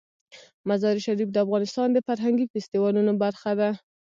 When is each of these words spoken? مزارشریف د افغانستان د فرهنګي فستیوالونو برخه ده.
مزارشریف 0.69 1.29
د 1.31 1.37
افغانستان 1.45 1.87
د 1.93 1.97
فرهنګي 2.07 2.45
فستیوالونو 2.51 3.11
برخه 3.23 3.51
ده. 3.59 3.69